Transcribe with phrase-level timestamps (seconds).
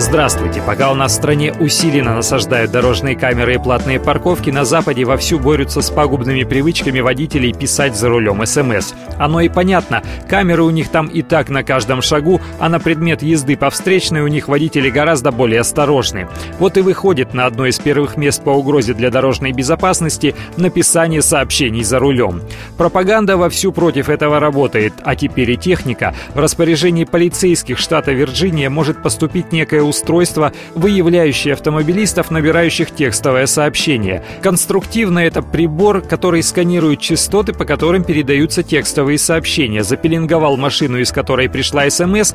[0.00, 0.62] Здравствуйте.
[0.64, 5.40] Пока у нас в стране усиленно насаждают дорожные камеры и платные парковки, на Западе вовсю
[5.40, 8.92] борются с пагубными привычками водителей писать за рулем СМС.
[9.18, 10.04] Оно и понятно.
[10.28, 14.20] Камеры у них там и так на каждом шагу, а на предмет езды по встречной
[14.20, 16.28] у них водители гораздо более осторожны.
[16.60, 21.82] Вот и выходит на одно из первых мест по угрозе для дорожной безопасности написание сообщений
[21.82, 22.42] за рулем.
[22.76, 26.14] Пропаганда вовсю против этого работает, а теперь и техника.
[26.34, 34.22] В распоряжении полицейских штата Вирджиния может поступить некое устройство, выявляющее автомобилистов, набирающих текстовое сообщение.
[34.42, 39.82] Конструктивно это прибор, который сканирует частоты, по которым передаются текстовые сообщения.
[39.82, 42.32] Запеленговал машину, из которой пришла смс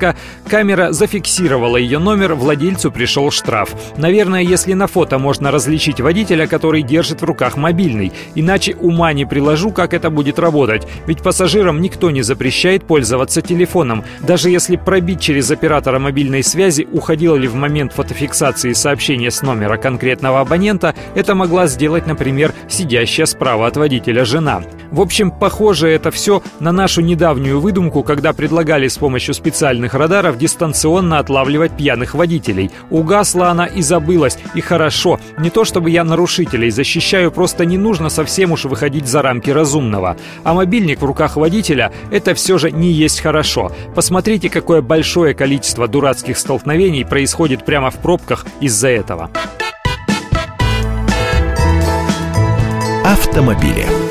[0.49, 3.75] камера зафиксировала ее номер, владельцу пришел штраф.
[3.97, 8.11] Наверное, если на фото можно различить водителя, который держит в руках мобильный.
[8.35, 10.87] Иначе ума не приложу, как это будет работать.
[11.05, 14.03] Ведь пассажирам никто не запрещает пользоваться телефоном.
[14.21, 19.75] Даже если пробить через оператора мобильной связи, уходила ли в момент фотофиксации сообщения с номера
[19.77, 24.63] конкретного абонента, это могла сделать, например, сидящая справа от водителя жена.
[24.91, 30.37] В общем, похоже это все на нашу недавнюю выдумку, когда предлагали с помощью специальных радаров
[30.37, 32.71] дистанционно отлавливать пьяных водителей.
[32.89, 35.19] Угасла она и забылась, и хорошо.
[35.37, 40.15] Не то чтобы я нарушителей защищаю, просто не нужно совсем уж выходить за рамки разумного.
[40.43, 43.71] А мобильник в руках водителя– это все же не есть хорошо.
[43.95, 49.31] Посмотрите, какое большое количество дурацких столкновений происходит происходит прямо в пробках из-за этого.
[53.03, 54.02] Автомобили.